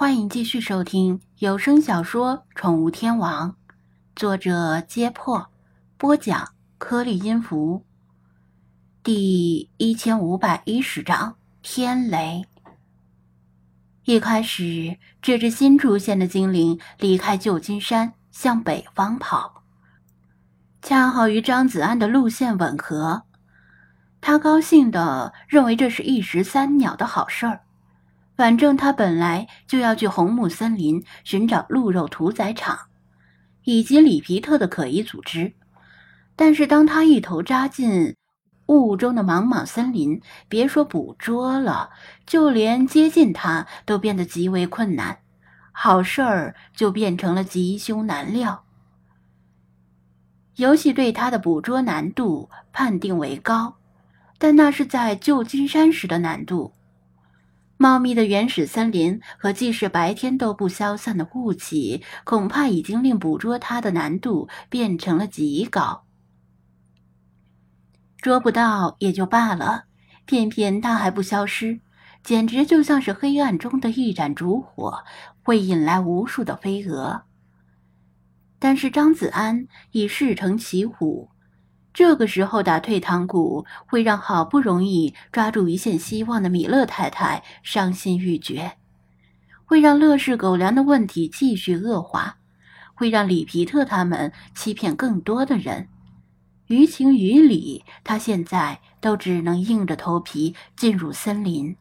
[0.00, 3.50] 欢迎继续收听有声小说《宠物天王》，
[4.14, 5.50] 作者：揭破，
[5.96, 7.84] 播讲：颗粒音符。
[9.02, 12.44] 第一千五百一十章天雷。
[14.04, 19.64] 一开始，这只新出现的精灵离开旧金山，向北方跑，
[20.80, 23.24] 恰好与张子安的路线吻合。
[24.20, 27.62] 他高兴的认为这是一石三鸟的好事儿。
[28.38, 32.78] 反正他本来就要去红木森林寻找鹿肉屠宰场，
[33.64, 35.52] 以及里皮特的可疑组织，
[36.36, 38.14] 但是当他一头扎进
[38.66, 41.90] 雾中的茫茫森林，别说捕捉了，
[42.26, 45.18] 就连接近他都变得极为困难，
[45.72, 48.62] 好事儿就变成了吉凶难料。
[50.54, 53.74] 游戏对他的捕捉难度判定为高，
[54.38, 56.72] 但那是在旧金山时的难度。
[57.80, 66.04] 茂密的原始森林和即使白天都不消散的雾气，恐怕已经令捕捉它的难度变成了极高。
[68.20, 69.84] 捉不到也就罢了，
[70.26, 71.78] 偏偏它还不消失，
[72.24, 75.04] 简直就像是黑暗中的一盏烛火，
[75.44, 77.22] 会引来无数的飞蛾。
[78.58, 81.30] 但是张子安已事成骑虎。
[81.98, 88.74] 这个时候打退堂鼓，会让好不容易抓住一线希望的米勒太太伤心欲绝，
[89.64, 92.36] 会让乐事狗粮的问题继续恶化，
[92.94, 95.88] 会让里皮特他们欺骗更多的人。
[96.68, 101.74] 于情于理，他现在都只能硬着头皮进入森林。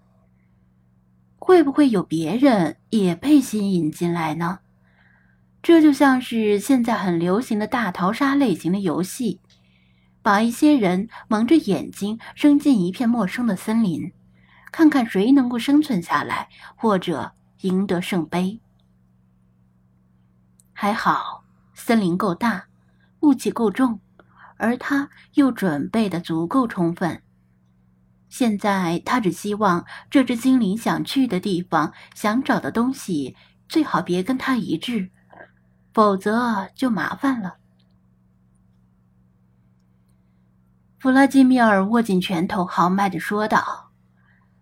[1.38, 4.62] 会不会有别人也被吸引进来呢？
[5.62, 9.42] 这就像是现在很流行的大逃杀类型的游戏。
[10.28, 14.12] 把一些人蒙着眼睛扔进一片陌生的森林，
[14.74, 18.60] 看看谁能够生存下来，或者赢得圣杯。
[20.74, 22.66] 还好，森林够大，
[23.22, 24.02] 雾气够重，
[24.58, 27.24] 而他又准备的足够充分。
[28.28, 33.38] 现在他只希望这只精灵想去的地方、想找的东西
[33.70, 35.10] 最好别跟他一致，
[35.94, 37.56] 否则就麻烦了。
[41.00, 43.92] 弗拉基米尔握紧拳头，豪迈地说道：“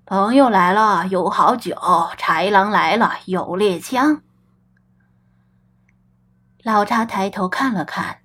[0.06, 1.74] 朋友来了，有好酒；
[2.18, 4.22] 豺狼来了，有猎枪。”
[6.62, 8.20] 老查抬头看了看，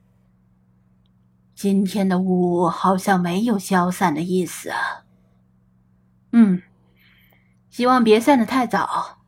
[1.54, 4.72] 今天的雾好像没有消散的意思。
[6.32, 6.62] 嗯，
[7.69, 9.19] 希望别散得太早。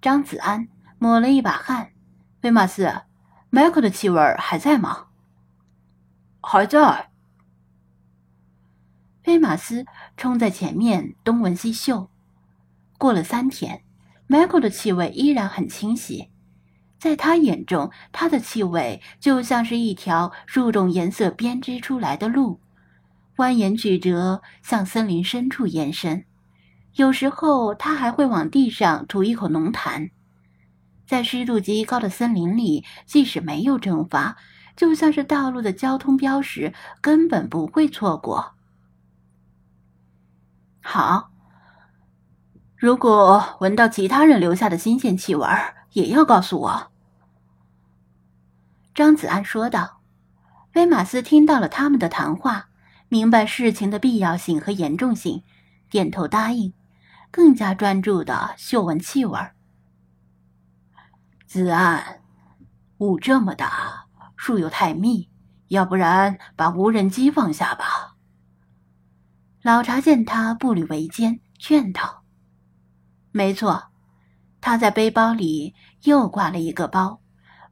[0.00, 1.90] 张子安抹了一把汗。
[2.40, 3.02] 菲马斯，
[3.50, 5.06] 迈克的气味还在吗？
[6.40, 7.07] 还在。
[9.38, 12.10] 马斯冲在前面东闻西嗅，
[12.98, 13.82] 过了三天
[14.28, 16.30] ，Michael 的气味依然很清晰。
[16.98, 22.60] 在他眼中，他的气味就像是一条数种颜色编织出来的路，
[23.36, 26.24] 蜿蜒曲折向森林深处延伸。
[26.94, 30.10] 有时候，他还会往地上吐一口浓痰。
[31.06, 34.36] 在湿度极高的森林里，即使没有蒸发，
[34.76, 38.57] 就像是道路的交通标识，根本不会错过。
[40.90, 41.28] 好，
[42.74, 45.46] 如果闻到其他人留下的新鲜气味，
[45.92, 46.90] 也要告诉我。”
[48.96, 50.00] 张子安说道。
[50.72, 52.70] 威马斯听到了他们的谈话，
[53.10, 55.44] 明白事情的必要性和严重性，
[55.90, 56.72] 点头答应，
[57.30, 59.38] 更加专注的嗅闻气味。
[61.46, 62.22] 子安，
[62.96, 64.06] 雾这么大，
[64.36, 65.28] 树又太密，
[65.68, 68.14] 要不然把无人机放下吧。
[69.62, 72.22] 老查见他步履维艰，劝道
[73.32, 73.88] ：“没错，
[74.60, 75.74] 他在背包里
[76.04, 77.20] 又挂了一个包，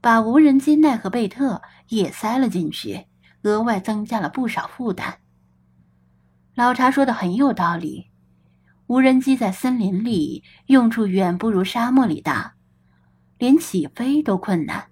[0.00, 3.06] 把无人机奈何贝特也塞了进去，
[3.42, 5.18] 额外增加了不少负担。”
[6.56, 8.10] 老查说的很有道理，
[8.88, 12.54] 无人机在森林里用处远不如沙漠里大，
[13.38, 14.88] 连起飞都困难，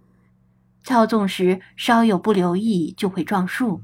[0.85, 3.82] 操纵时稍有不留意就会撞树。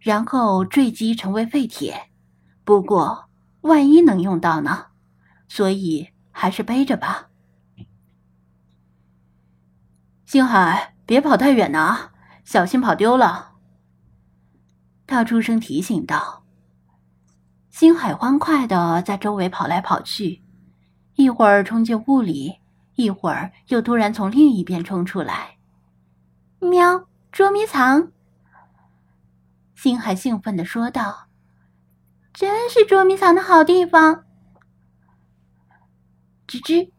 [0.00, 2.08] 然后坠机成为废铁，
[2.64, 3.28] 不过
[3.60, 4.86] 万一能用到呢？
[5.46, 7.28] 所以还是背着吧。
[10.24, 12.10] 星海，别跑太远呐，
[12.44, 13.52] 小心跑丢了。
[15.06, 16.44] 他出声提醒道。
[17.70, 20.42] 星海欢快的在周围跑来跑去，
[21.16, 22.58] 一会儿冲进雾里，
[22.94, 25.56] 一会儿又突然从另一边冲出来。
[26.60, 28.12] 喵，捉迷藏。
[29.82, 31.28] 星海兴奋的说道
[32.34, 34.24] ：“真是捉迷藏的好地方。”
[36.46, 36.90] 吱吱，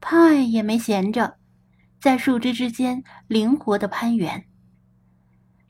[0.00, 1.38] 派也没闲着，
[2.00, 4.46] 在树枝之间灵活的攀援。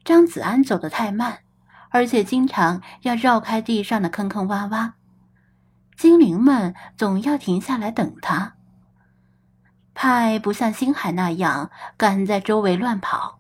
[0.05, 1.39] 张子安走得太慢，
[1.89, 4.93] 而且经常要绕开地上的坑坑洼洼，
[5.97, 8.55] 精灵们总要停下来等他。
[9.95, 13.38] 派不像星海那样敢在周围乱跑，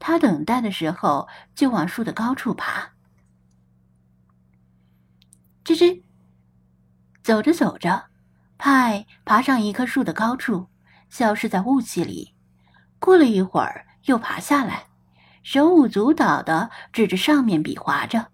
[0.00, 2.94] 他等待的时候就往树的高处爬。
[5.62, 6.02] 吱吱，
[7.22, 8.06] 走着走着，
[8.58, 10.68] 派爬上一棵树的高处，
[11.10, 12.34] 消失在雾气里。
[12.98, 14.86] 过了一会儿，又爬下来，
[15.42, 18.32] 手舞足蹈的指着上面比划着，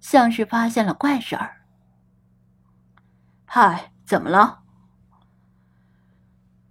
[0.00, 1.62] 像是发现了怪事儿。
[3.46, 4.60] 派，怎么了？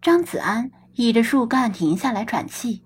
[0.01, 2.83] 张子安倚着树干停下来喘气。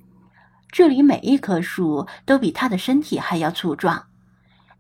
[0.71, 4.07] 这里每一棵树都比他的身体还要粗壮。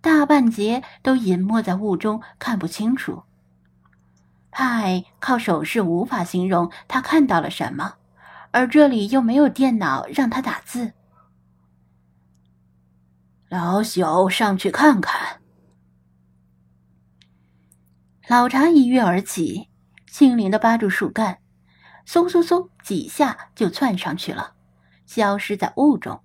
[0.01, 3.23] 大半截都隐没在雾中，看不清楚。
[4.51, 7.95] 派靠手势无法形容他看到了什么，
[8.51, 10.93] 而这里又没有电脑让他打字。
[13.49, 15.41] 老朽上去看看。
[18.27, 19.69] 老茶一跃而起，
[20.07, 21.39] 轻灵的扒住树干，
[22.07, 24.53] 嗖嗖嗖几下就窜上去了，
[25.09, 26.21] 消失在雾中。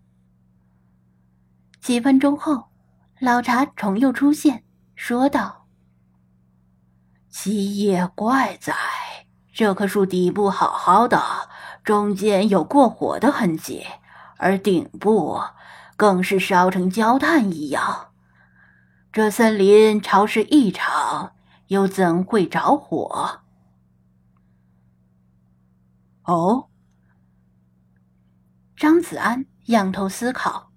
[1.81, 2.69] 几分钟后。
[3.21, 4.65] 老茶重又出现，
[4.97, 5.67] 说道
[7.31, 8.75] ：“奇也怪在，
[9.55, 11.23] 这棵树底部好好的，
[11.83, 13.87] 中间有过火的痕迹，
[14.37, 15.41] 而顶部
[15.97, 18.09] 更是烧成焦炭一样。
[19.11, 21.35] 这森林潮湿异常，
[21.69, 23.41] 又怎会着火？”
[26.27, 26.69] 哦，
[28.85, 30.71] 张子安仰头思考。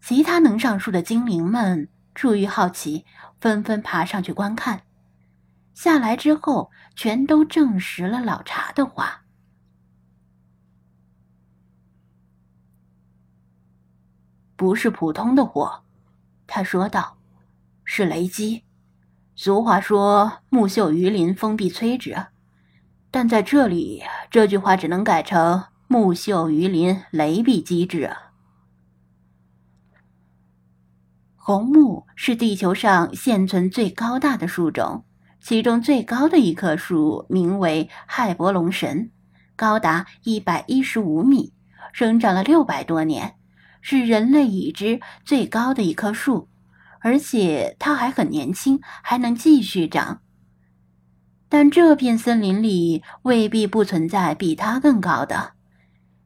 [0.00, 3.04] 其他能上树的精灵们出于好奇，
[3.40, 4.82] 纷纷爬上去观看。
[5.74, 9.24] 下来之后，全都证实了老茶的话：
[14.54, 15.82] 不是普通的火，
[16.46, 17.18] 他说道，
[17.82, 18.62] 是雷击。
[19.34, 22.26] 俗话说“木秀于林，风必摧之”，
[23.10, 28.32] 但在这里，这句话只能改成“木秀于林，雷必击之”啊。
[31.36, 35.04] 红木是地球上现存最高大的树种，
[35.38, 39.10] 其中最高的一棵树名为亥伯龙神，
[39.54, 41.52] 高达一百一十五米，
[41.92, 43.34] 生长了六百多年，
[43.82, 46.48] 是人类已知最高的一棵树，
[47.00, 50.22] 而且它还很年轻，还能继续长。
[51.50, 55.52] 但这片森林里未必不存在比它更高的，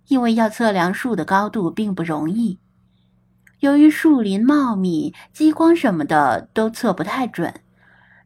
[0.08, 2.58] 因为要测量树的高度并不容易。
[3.60, 7.62] 由于树林茂密，激光什么的都测不太准。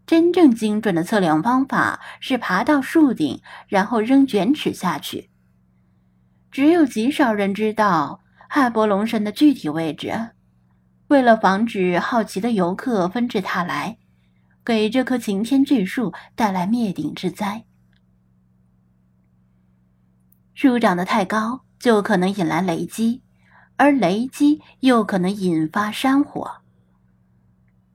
[0.07, 5.31] 真正精准的测量方法是爬到树顶，然后扔卷尺下去。
[6.51, 10.31] 只有极少人知道海伯龙神的具体位置。
[11.07, 13.99] 为了防止好奇的游客纷至沓来，
[14.65, 17.65] 给这棵擎天巨树带来灭顶之灾。
[20.55, 23.23] 树长得太高，就可能引来雷击。
[23.77, 26.59] 而雷击又可能引发山火。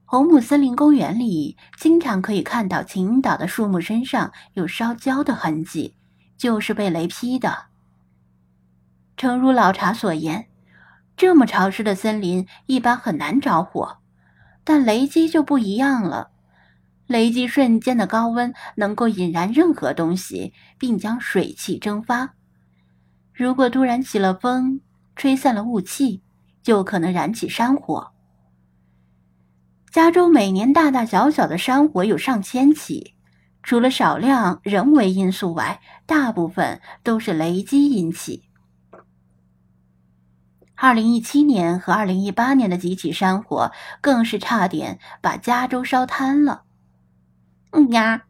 [0.04, 5.94] 红木森林公园里经常可以看到倾倒的树木身上有烧焦的痕迹，
[6.36, 7.66] 就是被雷劈的。
[9.16, 10.48] 诚如老茶所言，
[11.16, 13.98] 这么潮湿的森林一般很难着火，
[14.64, 16.30] 但雷击就不一样了。
[17.06, 22.34] 雷击瞬间的高温能够引燃任何东西，并将水汽蒸发。
[23.36, 24.80] 如果突然起了风，
[25.14, 26.22] 吹散了雾气，
[26.62, 28.12] 就可能燃起山火。
[29.90, 33.14] 加州每年大大小小的山火有上千起，
[33.62, 38.48] 除了少量人为因素外，大部分都是雷击引起。
[40.74, 46.62] 二零一七年和二零一八年的几起山火，更是差点把加州烧瘫了。
[47.72, 48.22] 嗯呀，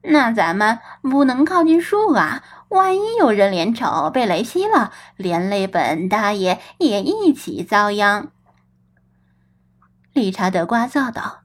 [0.00, 2.42] 那咱们不能靠近树啊！
[2.68, 8.32] 万一有人脸丑被雷劈了，连累本大爷也一起遭殃。
[10.12, 11.42] 理查德聒噪道：“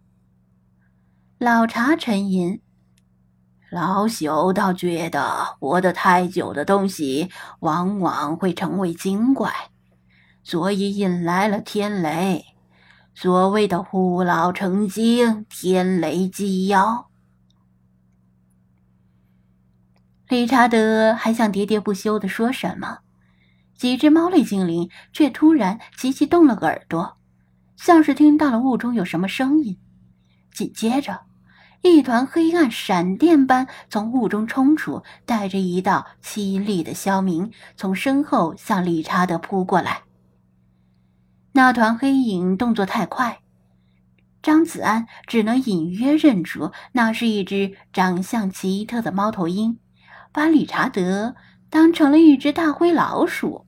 [1.38, 2.62] 老茶沉吟，
[3.70, 9.54] 老朽倒觉得活得太久的东西往往会成为精怪，
[10.44, 12.46] 所以引来了天雷。
[13.14, 17.10] 所谓的虎老成精，天雷击妖。”
[20.32, 23.00] 理查德还想喋喋不休地说什么，
[23.76, 27.18] 几只猫类精灵却突然齐齐动了个耳朵，
[27.76, 29.78] 像是听到了雾中有什么声音。
[30.54, 31.24] 紧接着，
[31.82, 40.04] 一团黑暗闪电般从雾中冲出，带着一道凄厉的啸鸣，从身后向理查德扑过来。
[41.52, 43.42] 那团黑影动作太快，
[44.42, 49.78] 张子安只能隐约认出那是一只长相奇特的猫头鹰，
[50.32, 51.36] 把理查德
[51.70, 53.66] 当成了一只大灰老鼠。